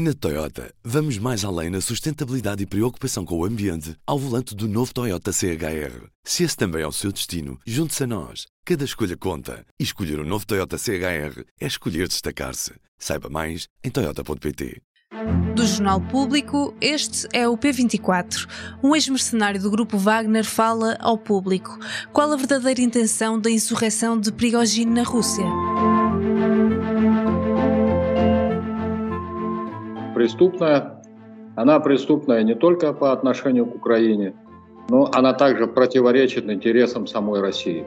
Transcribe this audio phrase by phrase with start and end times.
[0.00, 4.68] Na Toyota, vamos mais além na sustentabilidade e preocupação com o ambiente ao volante do
[4.68, 6.06] novo Toyota CHR.
[6.22, 8.46] Se esse também é o seu destino, junte-se a nós.
[8.64, 9.66] Cada escolha conta.
[9.76, 12.74] E escolher o um novo Toyota CHR é escolher destacar-se.
[12.96, 14.80] Saiba mais em Toyota.pt.
[15.56, 18.46] Do Jornal Público, este é o P24.
[18.80, 21.76] Um ex-mercenário do grupo Wagner fala ao público.
[22.12, 25.44] Qual a verdadeira intenção da insurreição de Prigogine na Rússia?
[30.28, 31.02] Преступная.
[31.56, 34.34] Она преступная не только по отношению к Украине,
[34.90, 37.84] но она также противоречит интересам самой России.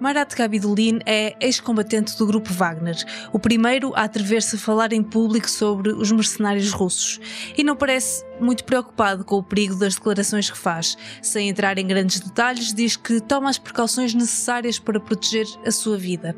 [0.00, 2.96] Marat Gabidulin é ex-combatente do grupo Wagner,
[3.32, 7.20] o primeiro a atrever-se a falar em público sobre os mercenários russos,
[7.56, 10.96] e não parece muito preocupado com o perigo das declarações que faz.
[11.22, 15.96] Sem entrar em grandes detalhes, diz que toma as precauções necessárias para proteger a sua
[15.96, 16.36] vida.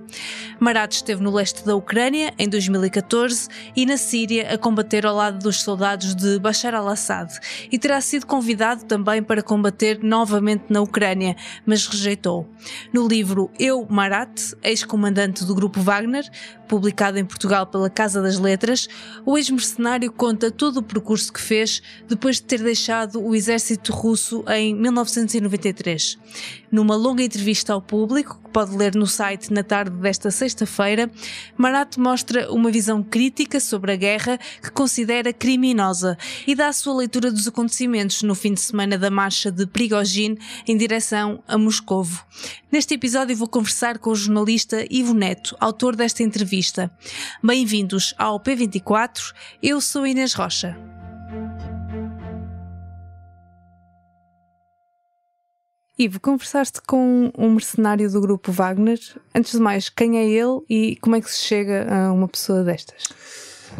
[0.61, 5.39] Marat esteve no leste da Ucrânia em 2014 e na Síria a combater ao lado
[5.39, 7.33] dos soldados de Bashar al-Assad
[7.71, 12.47] e terá sido convidado também para combater novamente na Ucrânia, mas rejeitou.
[12.93, 16.25] No livro eu, Marat, ex-comandante do grupo Wagner,
[16.69, 18.89] publicado em Portugal pela Casa das Letras,
[19.25, 24.45] o ex-mercenário conta todo o percurso que fez depois de ter deixado o exército russo
[24.49, 26.19] em 1993.
[26.71, 31.11] Numa longa entrevista ao público, pode ler no site na tarde desta sexta-feira,
[31.59, 36.95] Marat mostra uma visão crítica sobre a guerra que considera criminosa e dá a sua
[36.95, 42.25] leitura dos acontecimentos no fim de semana da marcha de Prigogine em direção a Moscovo.
[42.73, 46.91] Neste episódio vou conversar com o jornalista Ivo Neto, autor desta entrevista.
[47.43, 50.96] Bem-vindos ao P24, eu sou Inês Rocha.
[55.99, 58.99] Ivo, conversaste com um mercenário do grupo Wagner.
[59.35, 62.63] Antes de mais, quem é ele e como é que se chega a uma pessoa
[62.63, 63.09] destas?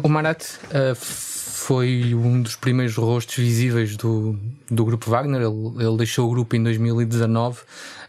[0.01, 4.35] O Marat uh, foi um dos primeiros rostos visíveis do,
[4.67, 5.43] do grupo Wagner.
[5.43, 7.59] Ele, ele deixou o grupo em 2019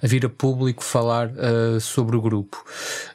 [0.03, 2.64] a vir a público falar uh, sobre o grupo.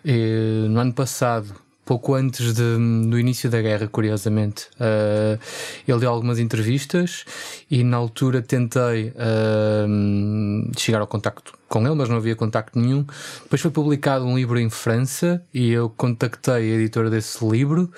[0.06, 1.56] E, no ano passado,
[1.86, 2.78] pouco antes de,
[3.10, 4.68] do início da guerra, curiosamente.
[4.76, 5.40] Uh,
[5.88, 7.26] ele deu algumas entrevistas
[7.70, 13.06] e na altura tentei uh, chegar ao contacto com ele, mas não havia contacto nenhum.
[13.44, 17.92] Depois foi publicado um livro em França e eu contactei a editora desse livro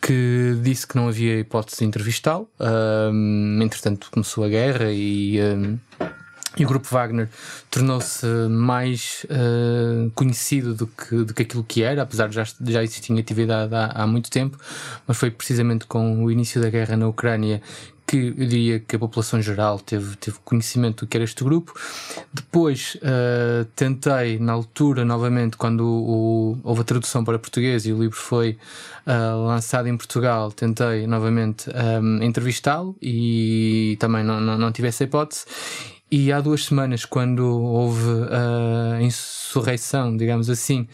[0.00, 2.48] que disse que não havia hipótese de entrevistá-lo.
[2.58, 5.38] Uh, entretanto, começou a guerra e
[6.58, 7.28] e o grupo Wagner
[7.70, 12.82] tornou-se mais uh, conhecido do que, do que aquilo que era, apesar de já, já
[12.82, 14.58] existir atividade há, há muito tempo,
[15.06, 17.62] mas foi precisamente com o início da guerra na Ucrânia
[18.08, 21.74] que eu diria que a população geral teve, teve conhecimento do que era este grupo.
[22.32, 27.92] Depois uh, tentei, na altura, novamente, quando o, o, houve a tradução para português e
[27.92, 28.56] o livro foi
[29.06, 35.04] uh, lançado em Portugal, tentei novamente um, entrevistá-lo e também não, não, não tive essa
[35.04, 35.44] hipótese.
[36.10, 40.88] E há duas semanas, quando houve a insurreição, digamos assim,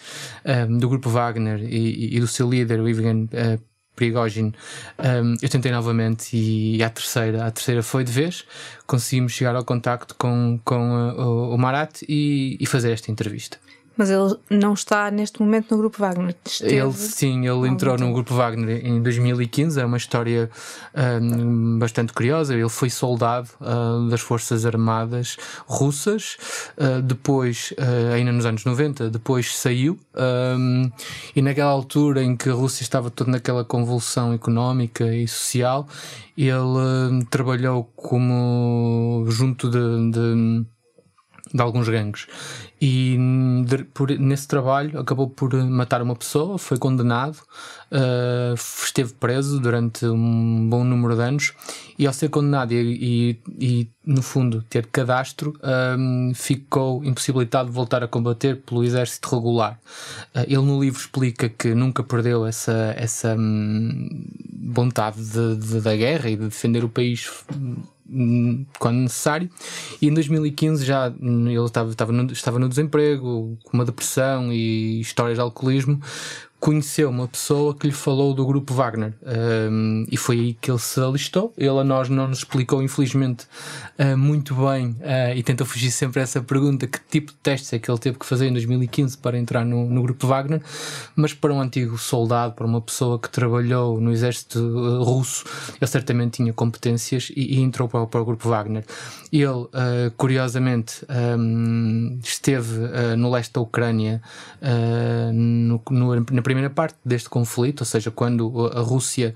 [0.45, 3.63] um, do grupo Wagner e, e, do seu líder, o Ivan uh,
[3.95, 4.53] Prigogine,
[4.99, 8.45] um, eu tentei novamente e a terceira, a terceira foi de vez.
[8.87, 13.59] Conseguimos chegar ao contacto com, com uh, o, o Marat e, e fazer esta entrevista.
[13.97, 16.35] Mas ele não está neste momento no Grupo Wagner.
[16.45, 19.81] Esteve ele sim, ele entrou no Grupo Wagner em 2015.
[19.81, 20.51] É uma história
[21.21, 22.55] um, bastante curiosa.
[22.55, 26.37] Ele foi soldado uh, das Forças Armadas russas,
[26.77, 29.99] uh, depois, uh, ainda nos anos 90, depois saiu.
[30.15, 30.91] Um,
[31.35, 35.87] e naquela altura em que a Rússia estava toda naquela convulsão económica e social,
[36.37, 40.65] ele trabalhou como junto de, de
[41.55, 42.27] de alguns gangues.
[42.81, 43.17] E
[43.65, 47.37] de, por, nesse trabalho acabou por matar uma pessoa, foi condenado,
[47.93, 51.53] uh, esteve preso durante um bom número de anos
[51.97, 55.97] e ao ser condenado e, e, e no fundo ter cadastro, ah,
[56.35, 59.79] ficou impossibilitado de voltar a combater pelo exército regular.
[60.35, 64.09] Uh, ele no livro explica que nunca perdeu essa, essa um,
[64.73, 67.31] vontade de, de, da guerra e de defender o país
[68.79, 69.49] quando necessário.
[70.01, 75.01] E em 2015 já ele estava, estava, no, estava no desemprego, com uma depressão e
[75.01, 76.01] histórias de alcoolismo
[76.65, 79.13] conheceu uma pessoa que lhe falou do grupo Wagner
[79.71, 81.53] um, e foi aí que ele se alistou.
[81.59, 83.45] Ele a nós não nos explicou, infelizmente,
[83.99, 87.71] uh, muito bem uh, e tentou fugir sempre a essa pergunta: que tipo de testes
[87.75, 90.63] é que ele teve que fazer em 2015 para entrar no, no grupo Wagner?
[91.15, 95.45] Mas para um antigo soldado, para uma pessoa que trabalhou no exército uh, russo,
[95.79, 98.87] ele certamente tinha competências e, e entrou para, para, o grupo Wagner.
[99.31, 99.69] Ele,
[100.17, 101.05] curiosamente,
[101.39, 102.73] um, esteve
[103.17, 104.23] no leste da Ucrânia
[105.33, 109.35] no, no, na primeira primeira parte deste conflito, ou seja, quando a Rússia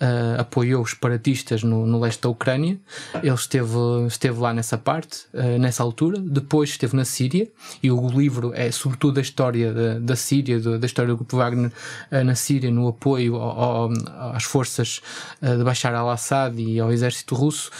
[0.00, 2.78] uh, apoiou os separatistas no, no, leste da Ucrânia,
[3.22, 3.76] ele esteve,
[4.06, 6.20] esteve lá nessa parte, uh, nessa altura.
[6.20, 7.50] Depois esteve na Síria,
[7.82, 11.72] e o livro é sobretudo a história da, da Síria, da, história do grupo Wagner
[12.12, 13.90] uh, na Síria, no apoio ao, ao,
[14.32, 15.00] às forças
[15.42, 17.70] de Bashar al-Assad e ao exército russo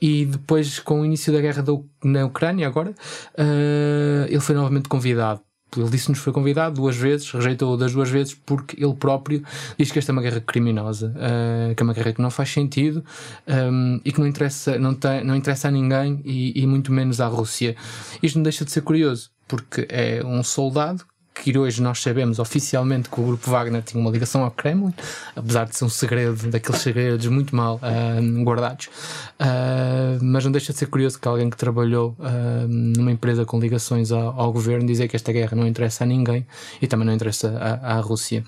[0.00, 1.64] e depois, com o início da guerra
[2.04, 5.45] na Ucrânia, agora, uh, ele foi novamente convidado.
[5.80, 9.42] Ele disse-nos foi convidado duas vezes, rejeitou das duas vezes porque ele próprio
[9.78, 12.50] diz que esta é uma guerra criminosa, uh, que é uma guerra que não faz
[12.50, 13.04] sentido
[13.46, 17.20] um, e que não interessa, não, tem, não interessa a ninguém e, e muito menos
[17.20, 17.76] à Rússia.
[18.22, 21.04] Isto não deixa de ser curioso, porque é um soldado
[21.42, 24.92] que hoje nós sabemos oficialmente que o grupo Wagner tinha uma ligação ao Kremlin,
[25.34, 28.86] apesar de ser um segredo, daqueles segredos muito mal uh, guardados.
[28.86, 33.58] Uh, mas não deixa de ser curioso que alguém que trabalhou uh, numa empresa com
[33.58, 36.46] ligações ao, ao, governo dizer que esta guerra não interessa a ninguém
[36.80, 38.44] e também não interessa à, à Rússia.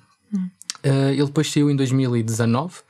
[0.85, 2.77] Uh, ele depois saiu em 2019.
[2.77, 2.81] Uh,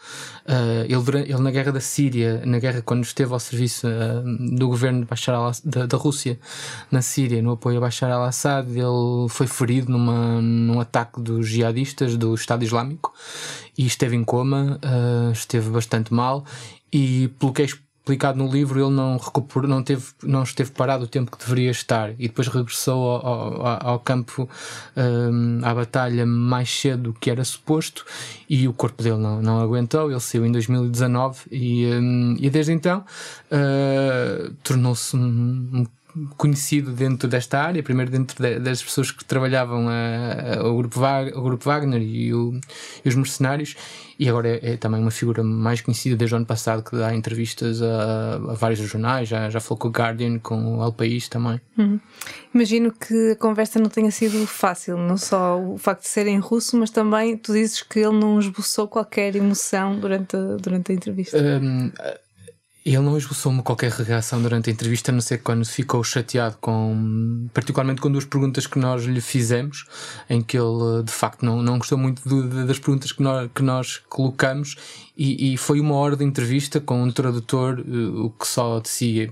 [0.85, 5.01] ele, ele, na guerra da Síria, na guerra quando esteve ao serviço uh, do governo
[5.01, 6.39] de Bashar al da, da, Rússia
[6.91, 12.17] na Síria, no apoio a Bashar al-Assad, ele foi ferido numa, num ataque dos jihadistas
[12.17, 13.13] do Estado Islâmico
[13.77, 14.79] e esteve em coma,
[15.33, 16.45] esteve bastante mal.
[16.93, 17.67] E pelo que é
[18.09, 21.71] explicado no livro, ele não recuperou, não, teve, não esteve parado o tempo que deveria
[21.71, 24.49] estar e depois regressou ao, ao, ao campo,
[24.97, 28.07] um, à batalha mais cedo do que era suposto
[28.49, 30.11] e o corpo dele não, não aguentou.
[30.11, 33.05] Ele saiu em 2019 e, um, e desde então
[33.53, 35.87] uh, tornou-se um,
[36.37, 41.01] conhecido dentro desta área, primeiro dentro de, das pessoas que trabalhavam a, a, o, grupo
[41.01, 42.59] Wagner, o grupo Wagner e, o,
[43.05, 43.77] e os mercenários,
[44.19, 47.15] e agora é, é, também uma figura mais conhecida desde o ano passado que dá
[47.15, 51.29] entrevistas a, a vários jornais, já, já falou com o Guardian, com o El País
[51.29, 51.61] também.
[51.77, 52.01] Uhum.
[52.55, 56.39] Imagino que a conversa não tenha sido fácil, não só o facto de ser em
[56.39, 60.95] russo, mas também tu dizes que ele não esboçou qualquer emoção durante a, durante a
[60.95, 61.39] entrevista.
[61.39, 61.93] Um,
[62.95, 67.49] ele não esboçou-me qualquer reação durante a entrevista, a não ser quando ficou chateado com,
[67.53, 69.87] particularmente com duas perguntas que nós lhe fizemos,
[70.29, 72.23] em que ele de facto não, não gostou muito
[72.67, 74.77] das perguntas que nós, que nós colocamos
[75.19, 78.89] e, e, foi uma hora de entrevista com um tradutor, uh, o que só de
[78.89, 79.29] si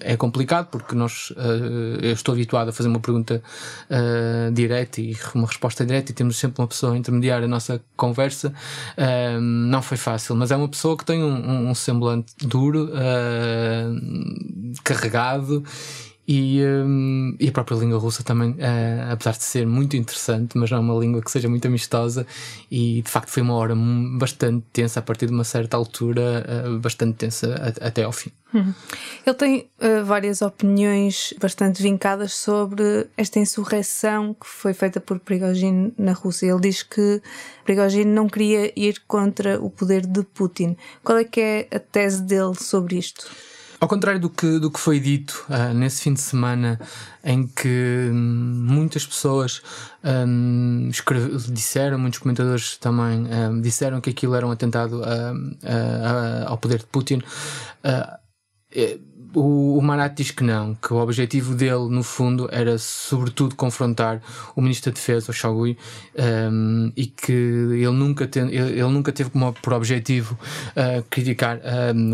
[0.00, 3.42] é, complicado, porque nós, uh, eu estou habituado a fazer uma pergunta
[3.90, 7.82] uh, direta e uma resposta direta, e temos sempre uma pessoa a intermediar a nossa
[7.96, 8.54] conversa.
[9.40, 12.92] não foi fácil, mas é uma pessoa que tem um, um semblante duro,
[14.84, 15.64] carregado
[16.26, 20.70] e, um, e, a própria língua russa também, uh, apesar de ser muito interessante, mas
[20.70, 22.26] não é uma língua que seja muito amistosa,
[22.70, 23.74] e de facto foi uma hora
[24.18, 28.30] bastante tensa, a partir de uma certa altura, uh, bastante tensa até ao fim.
[28.54, 28.72] Uhum.
[29.26, 35.92] Ele tem uh, várias opiniões bastante vincadas sobre esta insurreição que foi feita por Prigogine
[35.98, 36.46] na Rússia.
[36.46, 37.20] Ele diz que
[37.64, 40.76] Prigogine não queria ir contra o poder de Putin.
[41.02, 43.28] Qual é que é a tese dele sobre isto?
[43.84, 46.80] Ao contrário do que, do que foi dito uh, nesse fim de semana,
[47.22, 49.60] em que hum, muitas pessoas
[50.02, 50.88] um,
[51.50, 56.86] disseram, muitos comentadores também um, disseram que aquilo era um atentado uh, ao poder de
[56.86, 57.18] Putin.
[57.84, 58.18] Uh,
[59.34, 64.20] o, o Marat diz que não, que o objetivo dele, no fundo, era sobretudo confrontar
[64.54, 65.76] o Ministro da Defesa, o Shogui,
[66.50, 70.38] um, e que ele nunca, ele, ele, nunca teve como por objetivo
[70.70, 71.60] uh, criticar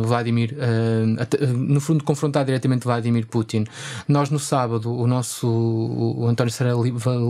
[0.03, 3.65] Vladimir, uh, no fundo, confrontar diretamente Vladimir Putin.
[4.09, 6.73] Nós, no sábado, o nosso o, António Serra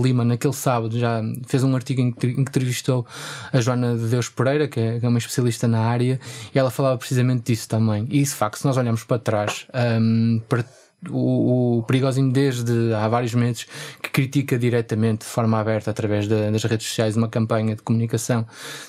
[0.03, 3.07] Lima, naquele sábado, já fez um artigo em que, entrevistou
[3.53, 6.21] a Joana de Deus Pereira, que é, que é uma especialista na área,
[6.55, 8.07] e ela falava precisamente disso também.
[8.11, 9.67] E de facto, se nós olharmos para trás,
[10.01, 10.65] um, para
[11.09, 13.67] o, o Perigosinho desde há vários meses
[14.03, 18.47] que critica diretamente de forma aberta através de, das redes sociais uma campanha de comunicação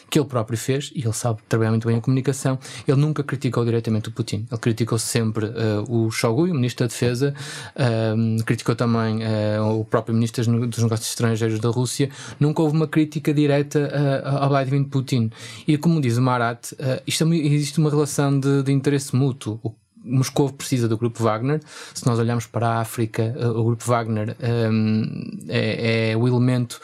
[0.09, 2.59] que ele próprio fez e ele sabe trabalhar muito bem a comunicação.
[2.85, 4.45] Ele nunca criticou diretamente o Putin.
[4.51, 7.33] Ele criticou sempre uh, o Shoigu o Ministro da Defesa
[7.75, 12.09] uh, criticou também uh, o próprio Ministro dos Negócios Estrangeiros da Rússia.
[12.39, 15.31] Nunca houve uma crítica direta ao Vladimir Putin.
[15.67, 16.73] E como diz o Marat
[17.07, 19.59] isto é, existe uma relação de, de interesse mútuo
[20.03, 21.61] Moscou precisa do grupo Wagner.
[21.93, 24.35] Se nós olharmos para a África, eh, o grupo Wagner
[24.71, 26.81] um, é, é, o elemento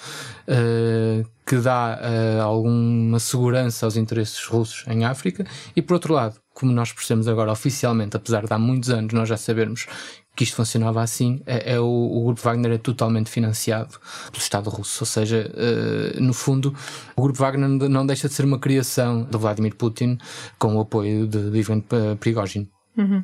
[0.48, 5.46] uh, que dá uh, alguma segurança aos interesses russos em África.
[5.76, 9.30] E por outro lado, como nós percebemos agora oficialmente, apesar de há muitos anos nós
[9.30, 9.88] já sabermos
[10.36, 14.00] que isto funcionava assim, é, é o, o, grupo Wagner é totalmente financiado
[14.32, 15.00] pelo Estado russo.
[15.02, 16.76] Ou seja, uh, no fundo,
[17.16, 20.20] o grupo Wagner não deixa de ser uma criação de Vladimir Putin
[20.60, 21.82] com o apoio de, Ivan
[22.20, 22.70] Prigozhin.
[22.98, 23.24] Uhum.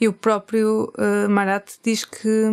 [0.00, 2.50] E o próprio uh, Marat diz que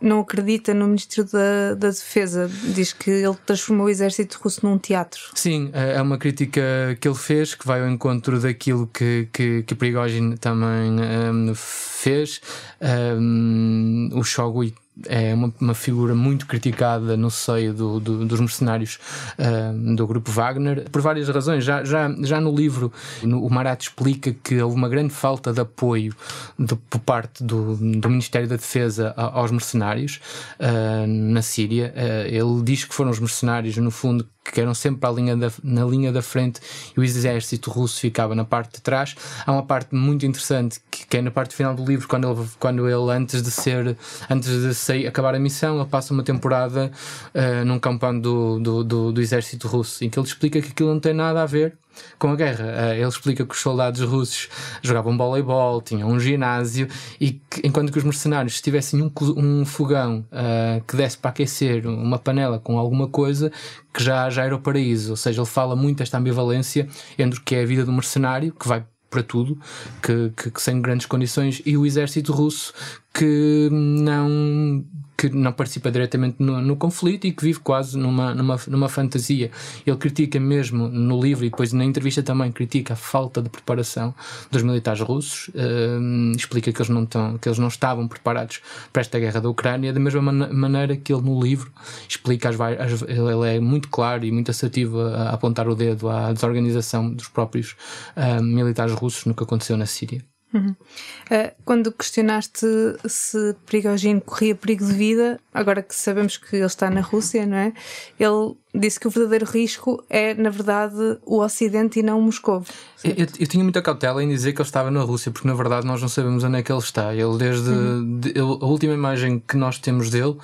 [0.00, 4.78] não acredita no Ministro da, da, Defesa, diz que ele transformou o exército russo num
[4.78, 5.20] teatro.
[5.34, 6.62] Sim, é, é uma crítica
[6.98, 10.92] que ele fez que vai ao encontro daquilo que, que, que Prigozhin também
[11.30, 12.40] um, fez.
[12.80, 14.74] Um, o Shogui
[15.04, 18.98] é uma, uma, figura muito criticada no seio do, do, dos mercenários
[19.38, 21.64] uh, do grupo Wagner, por várias razões.
[21.64, 25.60] Já, já, já no livro, no, o Marat explica que houve uma grande falta de
[25.60, 26.14] apoio
[26.58, 30.20] de, por parte do, do Ministério da Defesa aos mercenários
[30.58, 31.92] uh, na Síria.
[31.94, 35.84] Uh, ele diz que foram os mercenários, no fundo, que eram sempre linha da, na
[35.84, 36.60] linha da frente
[36.96, 39.14] e o exército russo ficava na parte de trás.
[39.44, 42.48] Há uma parte muito interessante que, que é na parte final do livro, quando ele,
[42.58, 43.96] quando ele antes de ser,
[44.28, 46.90] antes de sair, acabar a missão, ele passa uma temporada
[47.34, 50.92] uh, num campão do, do, do, do exército russo, em que ele explica que aquilo
[50.92, 51.76] não tem nada a ver
[52.18, 52.64] com a guerra.
[52.66, 54.48] Eh, ele explica que os soldados russos
[54.82, 56.88] jogavam voleibol, tinham um ginásio
[57.20, 61.30] e que, enquanto que os mercenários, se tivessem um, um fogão uh, que desse para
[61.30, 63.50] aquecer uma panela com alguma coisa,
[63.92, 65.10] que já, já era o paraíso.
[65.10, 66.88] Ou seja, ele fala muito desta ambivalência
[67.18, 69.58] entre o que é a vida do mercenário, que vai para tudo,
[70.02, 72.74] que, que, que sem grandes condições, e o exército russo
[73.14, 74.84] que não
[75.16, 79.50] que não participa diretamente no, no, conflito e que vive quase numa, numa, numa fantasia.
[79.86, 84.14] Ele critica mesmo no livro e depois na entrevista também critica a falta de preparação
[84.50, 88.60] dos militares russos, uh, explica que eles, não estão, que eles não estavam preparados
[88.92, 91.72] para esta guerra da Ucrânia, da mesma man maneira que ele no livro
[92.08, 96.08] explica, as, as, ele é muito claro e muito assertivo a, a apontar o dedo
[96.08, 97.76] à desorganização dos próprios
[98.16, 100.35] uh, militares russos no que aconteceu na Síria.
[100.56, 100.70] Uhum.
[100.70, 102.66] Uh, quando questionaste
[103.06, 107.56] se Prigogine corria perigo de vida, agora que sabemos que ele está na Rússia, não
[107.56, 107.72] é?
[108.18, 112.62] Ele disse que o verdadeiro risco é, na verdade, o Ocidente e não Moscou.
[113.04, 115.86] Eu, eu, tinha muita cautela em dizer que ele estava na Rússia, porque na verdade
[115.86, 117.14] nós não sabemos onde é que ele está.
[117.14, 118.18] Ele, desde uhum.
[118.20, 120.36] de, ele, a última imagem que nós temos dele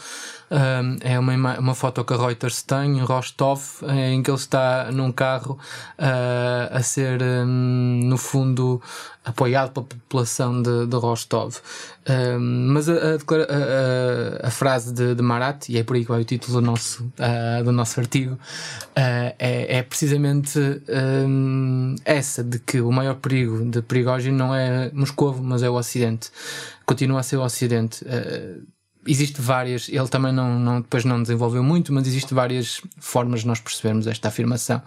[0.52, 4.90] um, é uma, uma foto que a Reuters tem em Rostov, em que ele está
[4.92, 5.58] num carro
[5.98, 8.80] uh, a ser, um, no fundo,
[9.24, 11.56] apoiado pela população de, de Rostov.
[12.06, 16.10] Um, mas a, a, a, a frase de, de, Marat, e é por aí que
[16.10, 18.38] vai o título do nosso, uh, do nosso artigo, uh,
[18.94, 20.58] é, é, precisamente
[21.28, 25.74] um, essa, de que o maior perigo de Prigogine não é Moscou, mas é o
[25.74, 26.30] Ocidente.
[26.86, 28.04] Continua a ser o Ocidente.
[28.04, 28.66] Uh,
[29.06, 33.46] existe várias, ele também não, não, depois não desenvolveu muito, mas existe várias formas de
[33.46, 34.80] nós percebermos esta afirmação.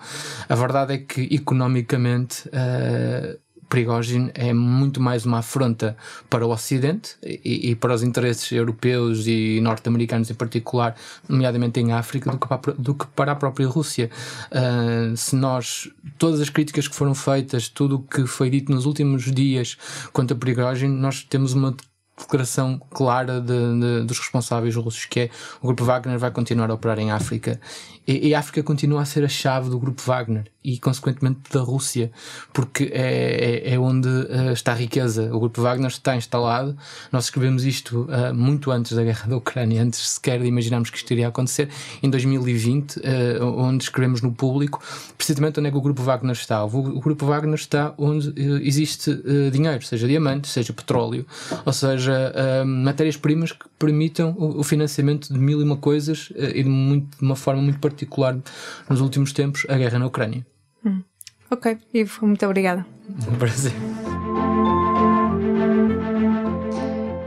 [0.48, 5.98] A verdade é que economicamente uh, Prigogine é muito mais uma afronta
[6.30, 10.96] para o Ocidente e, e para os interesses europeus e norte-americanos em particular,
[11.28, 14.10] nomeadamente em África, do que para, do que para a própria Rússia.
[14.52, 18.86] Uh, se nós, todas as críticas que foram feitas, tudo o que foi dito nos
[18.86, 19.78] últimos dias
[20.14, 21.76] quanto a Prigogine, nós temos uma
[22.18, 25.30] declaração clara de, de, dos responsáveis russos, que é
[25.62, 27.60] o grupo Wagner vai continuar a operar em África.
[28.08, 31.62] E, e a África continua a ser a chave do grupo Wagner e, consequentemente, da
[31.62, 32.12] Rússia,
[32.54, 35.30] porque é, é, é onde uh, está a riqueza.
[35.36, 36.76] O grupo Wagner está instalado.
[37.12, 40.98] Nós escrevemos isto uh, muito antes da guerra da Ucrânia, antes sequer de imaginarmos que
[40.98, 41.70] isto iria acontecer,
[42.02, 44.82] em 2020, uh, eh, onde escrevemos no público
[45.18, 46.64] precisamente onde é que o grupo Wagner está.
[46.64, 49.16] O, o grupo Wagner está onde existe
[49.52, 51.26] dinheiro, seja diamantes, seja petróleo,
[51.66, 52.05] ou seja,
[52.66, 57.24] matérias-primas que permitam o, o, financiamento de mil e uma coisas e de, muito, de
[57.24, 58.38] uma forma muito particular
[58.90, 60.46] nos últimos tempos, a guerra na Ucrânia.
[60.86, 61.02] Hum.
[61.50, 62.86] Ok, Ivo, muito obrigada.
[63.32, 63.72] Um prazer.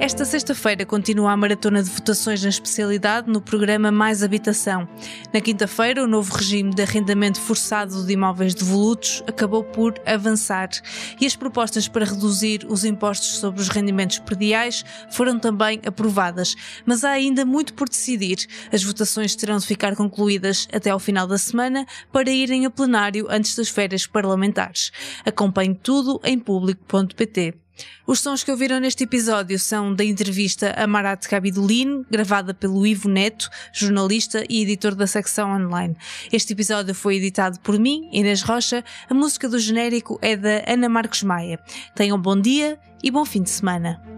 [0.08, 4.88] Esta sexta-feira continua a maratona de votações na especialidade no programa Mais Habitação.
[5.34, 10.70] Na quinta-feira, o novo regime de arrendamento forçado de imóveis devolutos acabou por avançar
[11.20, 16.56] e as propostas para reduzir os impostos sobre os rendimentos prediais foram também aprovadas.
[16.86, 18.38] Mas há ainda muito por decidir.
[18.72, 23.26] As votações terão de ficar concluídas até ao final da semana para irem a plenário
[23.28, 24.90] antes das férias parlamentares.
[25.26, 27.67] Acompanhe tudo em público.pt.
[28.06, 33.08] Os sons que ouviram neste episódio são da entrevista a Marat Kabidulin, gravada pelo Ivo
[33.08, 35.97] Neto, jornalista e editor da secção online.
[36.32, 38.85] Este episódio foi editado por mim, Inês Rocha.
[39.08, 41.61] A música do genérico é da Ana Marcos Maia.
[41.94, 44.17] Tenham bom dia e bom fim de semana.